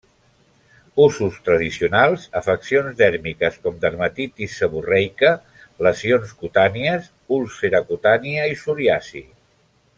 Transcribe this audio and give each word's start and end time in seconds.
Usos 1.03 1.35
tradicionals: 1.49 2.23
afeccions 2.39 2.95
dèrmiques 3.03 3.59
com 3.67 3.77
dermatitis 3.85 4.57
seborreica, 4.63 5.35
lesions 5.89 6.35
cutànies, 6.43 7.15
úlcera 7.41 7.87
cutània 7.93 8.51
i 8.57 8.61
psoriasi. 8.63 9.27